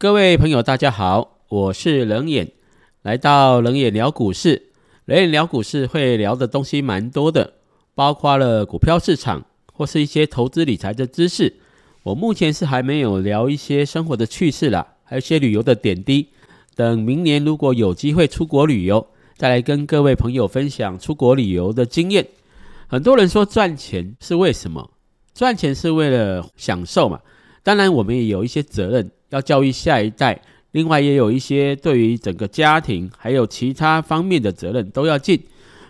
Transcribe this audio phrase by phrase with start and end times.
[0.00, 2.52] 各位朋友，大家好，我是冷眼，
[3.02, 4.70] 来到冷眼聊股市。
[5.04, 7.52] 冷眼聊股市会聊的东西蛮多的，
[7.94, 11.56] 包括了股票市场或是一些投资理财的知识。
[12.04, 16.28] 我目前是还没有聊一些生活的趣事啦，还有一些旅游的点滴。
[16.74, 19.06] 等明年如果有机会出国旅游，
[19.36, 22.26] 再来跟各位朋友分享出国旅游的经验。
[22.86, 24.92] 很多人说赚钱是为什么？
[25.34, 27.20] 赚钱是为了享受嘛？
[27.62, 29.10] 当然，我们也有一些责任。
[29.30, 30.40] 要教育下一代，
[30.72, 35.42] 另外也有一些对于整个家庭还有其他方面的责任都要尽，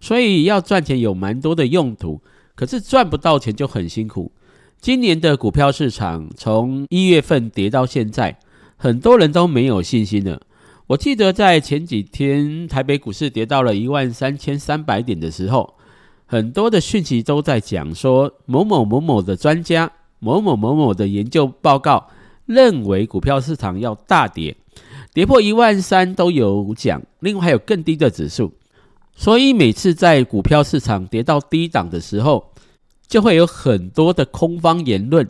[0.00, 2.20] 所以要赚钱有蛮多的用途，
[2.54, 4.32] 可是赚不到钱就很辛苦。
[4.78, 8.38] 今年的股票市场从一月份跌到现在，
[8.76, 10.42] 很多人都没有信心了。
[10.88, 15.74] 我记得在前几天台北股市跌到了一万三千三百点的时候，
[16.26, 22.08] 很多的讯息都在讲说某某某某的专家、某某某某的研究报告。
[22.46, 24.56] 认为股票市场要大跌，
[25.12, 27.02] 跌破一万三都有奖。
[27.20, 28.52] 另外还有更低的指数，
[29.14, 32.52] 所以每次在股票市场跌到低档的时候，
[33.06, 35.28] 就会有很多的空方言论。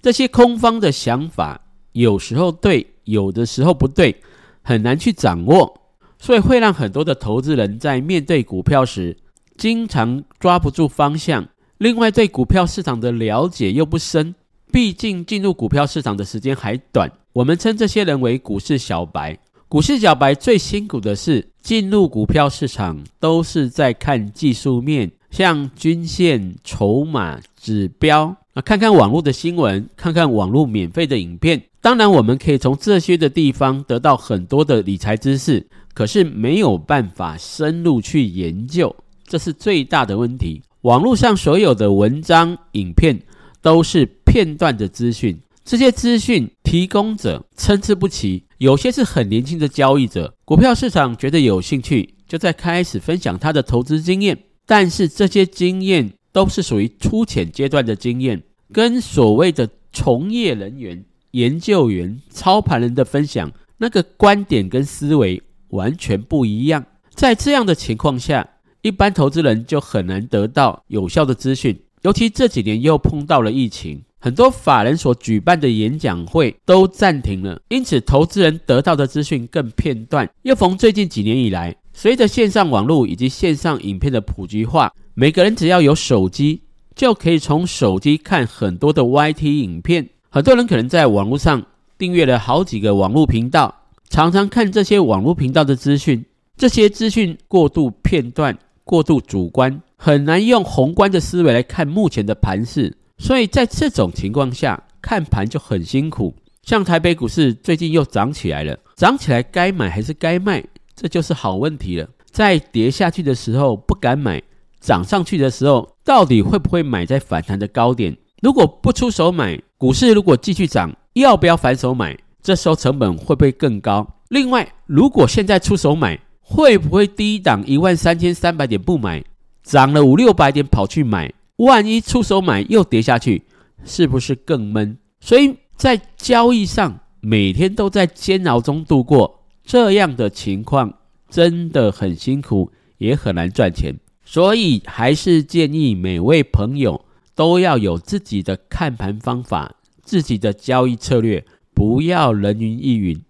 [0.00, 1.60] 这些空方的想法
[1.92, 4.16] 有时候对，有的时候不对，
[4.62, 5.80] 很难去掌握，
[6.18, 9.16] 所以会让很多的投资人在面对股票时，
[9.56, 11.46] 经常抓不住方向。
[11.78, 14.34] 另外，对股票市场的了解又不深。
[14.74, 19.38] 毕竟进入股票市场的时间还短，我们称这些人为股市小白。
[19.68, 31.62] 股市小白最辛苦的是进入股票市场，都是在看技术面，像均线、筹码、指标啊，看看网络的新闻，看看网络免费的影片。
[31.80, 35.64] 当然，我们可以从这些的地方得到很多的理财知识，
[35.94, 40.62] 可是没有办法深入去研究，这是最大的问题。
[40.80, 43.16] 网络上所有的文章、影片。
[43.64, 44.04] 都是
[44.34, 58.42] 片段的资讯，这些资讯提供者参差不齐，有些是很年轻的交易者，股票市场觉得有兴趣，就在开始分享他的投资经验，但是这些经验都是属于粗浅阶段的经验，
[58.72, 66.84] 跟所谓的从业人员、研究员、操盘人的分享，那个观点跟思维完全不一样。
[67.10, 68.44] 在这样的情况下，
[68.82, 71.78] 一般投资人就很难得到有效的资讯。
[72.02, 80.26] 尤其这几年又碰到了疫情，很多法人所举办的演讲会都暂停了，因此投资人得到的资讯更片段。
[80.44, 86.62] 又逢最近几年以来，随着线上网络以及线上影片的普及化，每个人只要有手机，
[86.96, 90.08] 就可以从手机看很多的 YT 影片。
[90.30, 91.62] 很多人可能在网络上
[91.98, 96.24] 订阅了好几个网络频道，常常看这些网络频道的资讯，
[96.56, 99.82] 这些资讯过度片段、过度主观。
[99.98, 106.34] 很难用宏观的思维来看目前的盘势，所以在这种情况下看盘就很辛苦。
[106.62, 110.64] 像台北股市最近又涨起来了，涨起来该买还是该卖，
[110.94, 112.08] 这就是好问题了。
[112.30, 114.42] 在跌下去的时候不敢买，
[114.80, 118.16] 涨上去的时候到底会不会买在反弹的高点？
[118.40, 122.18] 如果不出手买，股市如果继续涨，要不要反手买？
[122.42, 124.06] 这时候成本会不会更高？
[124.28, 129.22] 另外，如果现在出手买，会不会低档一万三千三百点不买？
[129.62, 133.42] 涨了五六百点跑去买，万一出手买又跌下去，
[133.84, 134.98] 是不是更闷？
[135.20, 140.98] 所以在交易上每天都在煎熬中度过，这样的情况
[141.28, 143.94] 真的很辛苦，也很难赚钱。
[144.24, 147.04] 所以还是建议每位朋友
[147.34, 153.22] 都要有自己的看盘方法，自己的交易策略，不要人云亦云。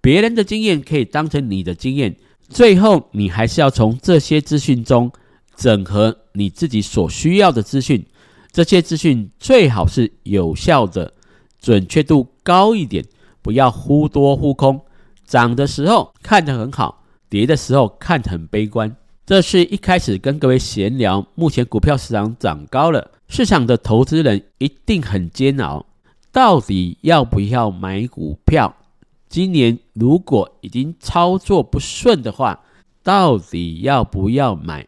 [0.00, 2.14] 别人的经验可以当成你的经验，
[2.48, 5.10] 最后你还是要从这些资讯中。
[5.56, 8.04] 整合你自己所需要的资讯，
[8.52, 11.12] 这些资讯最好是有效的，
[11.60, 13.04] 准确度高一点，
[13.42, 14.80] 不要忽多忽空。
[15.26, 18.94] 涨的时候看得很好，跌的时候看得很悲观。
[19.26, 25.86] 这是一开始跟各位闲聊，目前股票市场涨高了，市场的投资人一定很煎熬，
[26.30, 28.76] 到底要不要买股票？
[29.30, 32.60] 今年如果已经操作不顺的话，
[33.02, 34.86] 到底要不要买？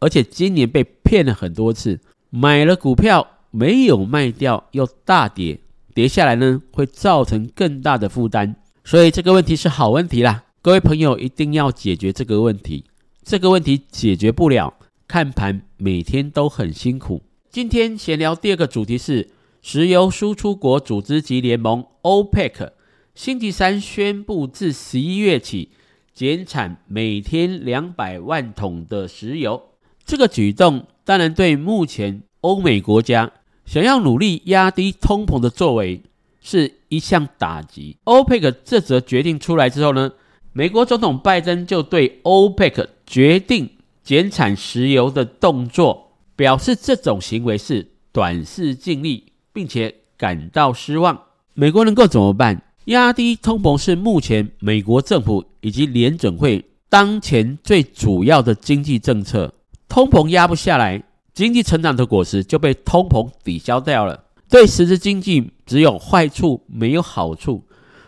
[0.00, 2.00] 而且今年被骗了很多次，
[2.30, 5.60] 买了股票没有卖掉，又大跌，
[5.94, 8.54] 跌下来呢，会造成更大的负担。
[8.84, 12.84] 所以这个问题是好问题啦，各位朋友一定要解决这个问题。
[13.22, 14.74] 这个问题解决不了，
[15.06, 17.22] 看盘每天都很辛苦。
[17.50, 19.30] 今天闲聊第二个主题是
[19.60, 22.70] 石油输出国组织及联盟 OPEC，
[23.14, 25.70] 星期三宣布自十一月起
[26.14, 29.67] 减产每天两百万桶的石油。
[30.08, 33.30] 这个举动当然对目前欧美国家
[33.66, 36.00] 想要努力压低通膨的作为
[36.40, 37.98] 是一项打击。
[38.06, 40.12] OPEC 这则决定出来之后呢，
[40.54, 43.68] 美国总统拜登就对 OPEC 决定
[44.02, 51.20] 减产石油的动作表示，这种行为是短视尽力，并且感到失望。
[51.52, 52.62] 美国能够怎么办？
[52.86, 59.52] 压低通膨是目前美国政府以及联准会当前最主要的经济政策。
[59.88, 61.02] 通膨压不下来，
[61.32, 64.24] 经济成长的果实就被通膨抵消掉了。
[64.50, 67.64] 对实质经济只有坏处没有好处，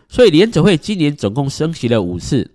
[0.09, 2.51] 所以联准会今年总共升息了五次，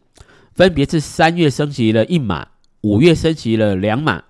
[0.53, 2.47] 分别是三月升息了一码，
[2.81, 4.23] 五月升息了两码，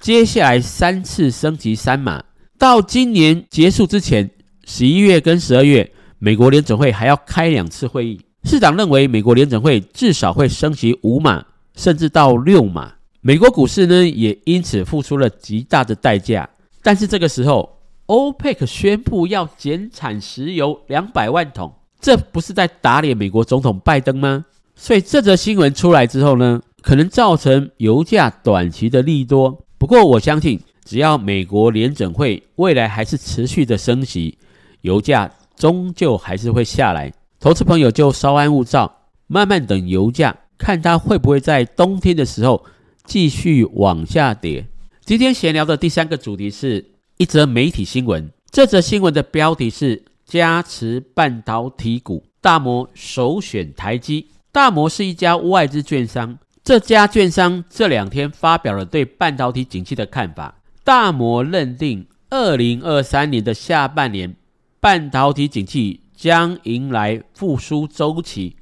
[0.00, 2.24] 接下来三次升级三码，
[2.58, 4.30] 到今年结束之前，
[4.64, 8.20] 十一月跟十二月，美国联准会还要开两次会议。
[8.44, 11.44] 市长认为美国联准会至少会升级五码，
[11.76, 12.94] 甚至到六码。
[13.26, 16.46] 美国股市呢也因此付出了极大的代价。
[16.82, 24.44] 但是这个时候，欧佩克宣布要减产石油两百万桶，这不是在打脸美国总统拜登吗？
[24.74, 29.64] 所以这则新闻出来之后呢，可能造成油价短期的利多。
[29.78, 34.36] 不过我相信，只要美国联准会未来还是持续的升息，
[34.82, 37.10] 油价终究还是会下来。
[37.40, 38.94] 投资朋友就稍安勿躁，
[39.26, 42.62] 慢慢等油价，看它会不会在冬天的时候
[43.04, 44.66] 继续往下跌。
[45.04, 46.92] 今天闲聊的第三个主题是。
[47.16, 54.26] 一则媒体新闻，这则新闻的标题是“加持半导体股，大摩首选台积”。
[54.50, 60.60] 大摩是一家外资券商，这家券商这两天发表了对半导体景气的看法。
[60.82, 64.34] 大摩认定，二零二三年的下半年，
[64.80, 68.56] 半导体景气将迎来复苏周期，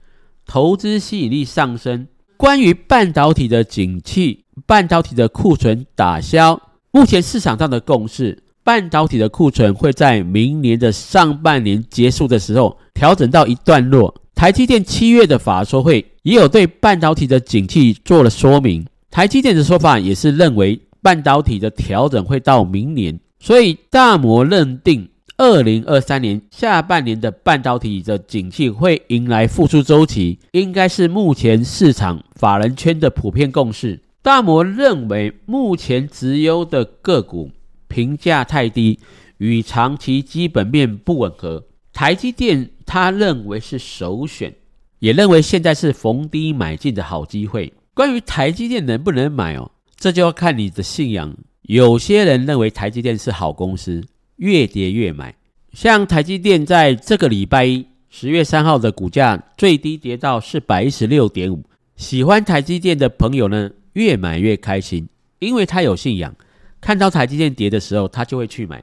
[0.44, 2.06] 投资吸引力上升。
[2.42, 6.60] 关于半导体的景气，半导体的库存打消。
[6.90, 14.12] 目前市场上的共识，半导体的库存会在明年的上半年结束的时候调整到一段落。
[14.34, 18.84] 台积电七月的法说会也有对半导体的景气做了说明。
[19.08, 25.08] 台积电的说法也是认为半导体的调整会到明年，所以大摩认定
[25.44, 33.98] 二零二三年下半年的半导体的景气会迎来复苏周期，应该是目前市场法人圈的普遍共识。
[34.22, 37.50] 大摩认为，目前直优的个股
[37.88, 39.00] 评价太低，
[39.38, 41.64] 与长期基本面不吻合。
[41.92, 44.54] 台积电他认为是首选，
[45.00, 47.72] 也认为现在是逢低买进的好机会。
[47.94, 51.36] 关于台积电能不能买哦，这就要看你的信仰。
[51.62, 54.04] 有些人认为台积电是好公司，
[54.36, 55.34] 越跌越买。
[55.72, 61.64] 像台积电在这个礼拜一十月三号的股价最低跌到四百一十六点五，
[61.96, 63.70] 喜欢台积电的朋友呢？
[63.94, 65.08] 越买越开心，
[65.38, 66.34] 因为他有信仰，
[66.80, 68.82] 看到台积电跌的时候，他就会去买。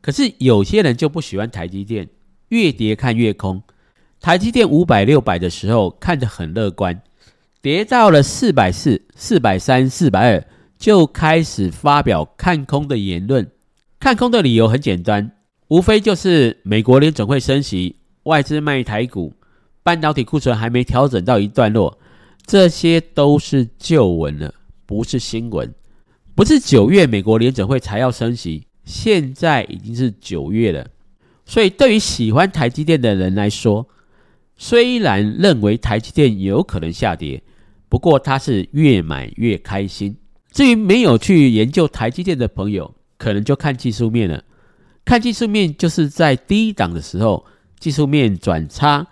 [0.00, 2.08] 可是有些人就不喜欢台积电，
[2.48, 3.62] 越跌看越空。
[4.20, 7.02] 台积电五百六百的时候看得很乐观，
[7.60, 10.44] 跌到了四百四、四百三、四百二，
[10.78, 13.48] 就开始发表看空的言论。
[13.98, 15.32] 看空的理由很简单，
[15.68, 19.34] 无非就是美国联准会升息，外资卖台股，
[19.82, 21.98] 半导体库存还没调整到一段落。
[22.44, 24.54] 这些都是旧闻了，
[24.84, 25.74] 不是新闻。
[26.34, 30.86] 不是九月美国联准会才要升息，现在已经是九月了。
[31.44, 33.88] 所以，对于喜欢台积电的人来说，
[34.56, 37.42] 虽然认为台积电有可能下跌，
[37.88, 40.16] 不过他是越买越开心。
[40.52, 44.42] 至于没有去研究台积电的朋友，可能就看技术面了。
[45.04, 47.44] 看技术面，就是在低档的时候，
[47.78, 49.06] 技术面转差，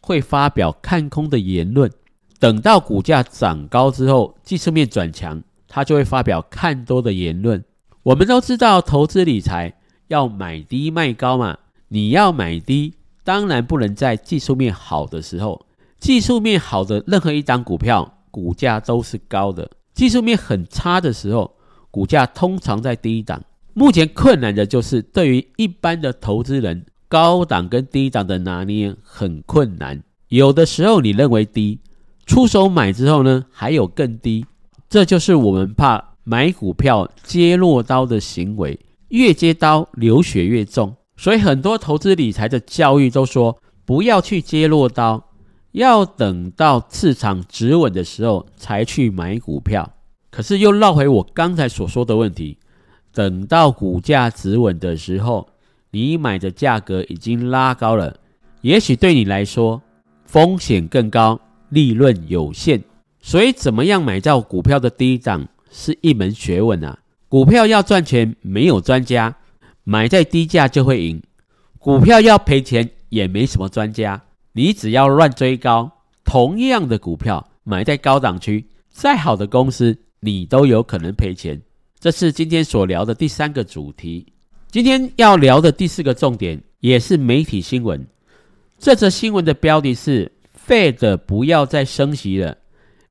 [0.00, 1.90] 会发表看空的言论。
[2.38, 7.64] 等到股价涨高之后，技术面转强，他就会发表看多的言论。
[8.02, 9.74] 我们都知道，投资理财
[10.08, 11.58] 要买低卖高嘛。
[11.88, 15.66] 你要买低，当然不能在技术面好的时候。
[15.98, 19.70] 技术面好的任何一档股票，股价都是高的。
[19.94, 21.56] 技术面很差的时候，
[21.90, 23.42] 股价通常在低档。
[23.78, 30.02] 目前困难的就是对于一般的投资人，高档跟低档的拿捏很困难。
[30.30, 31.78] 有的时候你认为低。
[32.26, 34.44] 出手买之后呢，还有更低，
[34.90, 38.76] 这就是我们怕买股票接落刀的行为，
[39.10, 40.96] 越接刀流血越重。
[41.16, 43.56] 所以很多投资理财的教育都说，
[43.86, 45.30] 不要去接落刀，
[45.70, 49.88] 要等到市场止稳的时候才去买股票。
[50.32, 52.58] 可是又绕回我刚才所说的问题，
[53.12, 55.48] 等到股价止稳的时候，
[55.90, 58.18] 你买的价格已经拉高了，
[58.60, 59.82] 也许对你来说
[60.24, 61.40] 风险更高。
[61.70, 62.82] 利润有限，
[63.20, 66.98] 所以怎么样买到股票的低档是一门学问啊！
[67.28, 69.36] 股票要赚钱，没有专家，
[69.84, 71.20] 买在低价就会赢；
[71.78, 74.22] 股票要赔钱，也没什么专家，
[74.52, 75.92] 你只要乱追高，
[76.24, 81.60] 同样的股票买在高档区，再好的公司你都有可能赔钱。
[82.00, 84.24] 这是今天所聊的第三个主题。
[84.70, 88.06] 今天要聊的第四个重点也是媒体新闻。
[88.78, 90.30] 这则新闻的标题是
[90.64, 92.56] “Fed 不要再升息了”，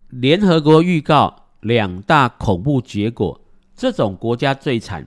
[0.10, 3.42] 联合国预告两大恐怖结果，
[3.76, 5.06] 这种国家最惨，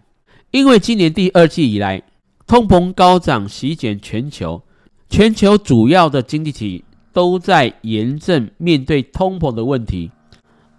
[0.50, 2.02] 因为今年第二季以来，
[2.46, 4.62] 通膨高涨席卷全球，
[5.08, 6.84] 全球主要的经济体
[7.14, 10.10] 都在严正面对通膨的问题，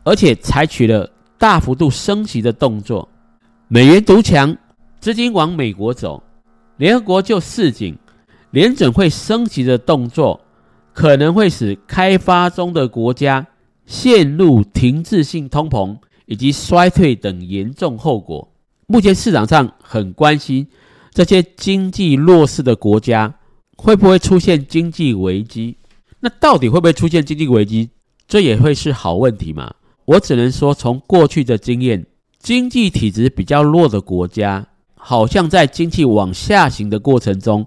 [0.03, 1.09] 而且采取了
[1.41, 3.09] 大幅度升息的动作，
[3.67, 4.55] 美元独强，
[4.99, 6.21] 资金往美国走，
[6.77, 7.97] 联合国就示警。
[8.51, 10.39] 联准会升级的动作，
[10.93, 13.47] 可能会使开发中的国家
[13.87, 18.53] 陷入停滞性通膨以及衰退等严重后果。
[18.85, 20.67] 目前市场上很关心
[21.11, 23.33] 这些经济弱势的国家
[23.77, 25.75] 会不会出现经济危机。
[26.19, 27.89] 那到底会不会出现经济危机？
[28.27, 29.73] 这也会是好问题嘛？
[30.11, 32.05] 我只能说，从过去的经验，
[32.39, 37.65] 经济体质比较弱的国家，好像在经济往下行的过程中。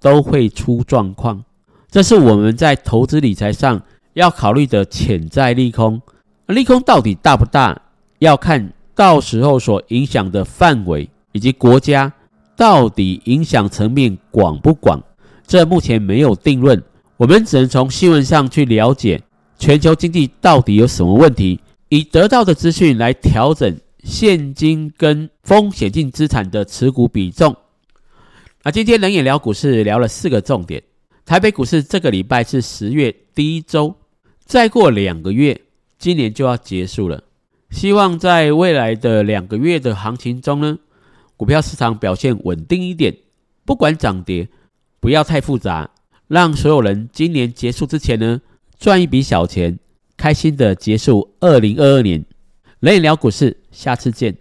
[0.00, 1.42] 都会出状况，
[1.90, 3.80] 这是我们在投资理财上
[4.12, 6.02] 要考虑的潜在利空。
[6.48, 7.80] 利空到底大不大，
[8.18, 12.12] 要看到时候所影响的范围以及国家
[12.54, 15.02] 到底影响层面广不广。
[15.46, 16.82] 这目前没有定论，
[17.16, 19.22] 我们只能从新闻上去了解
[19.58, 27.56] 全球经济到底有什么问题，以得到的资讯来调整现金跟风险性资产的持股比重。
[28.62, 30.82] 那今天冷眼聊股市聊了四个重点。
[31.24, 33.94] 台北股市这个礼拜是十月第一周，
[34.44, 35.60] 再过两个月，
[35.98, 37.22] 今年就要结束了。
[37.70, 40.78] 希望在未来的两个月的行情中呢，
[41.36, 43.16] 股票市场表现稳定一点，
[43.64, 44.48] 不管涨跌，
[45.00, 45.90] 不要太复杂，
[46.28, 48.40] 让所有人今年结束之前呢，
[48.78, 49.78] 赚一笔小钱，
[50.24, 52.24] 开心的结束二零二二年。
[52.80, 54.34] 雷聊股市，下次见。